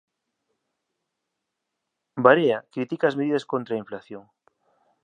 [2.25, 4.23] Barea critica as medidas contra a inflación